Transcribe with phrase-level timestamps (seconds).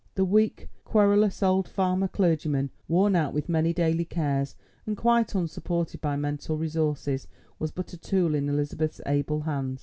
[0.15, 4.55] The weak, querulous old farmer clergyman, worn out with many daily cares
[4.87, 7.27] and quite unsupported by mental resources,
[7.59, 9.79] was but a tool in Elizabeth's able hands.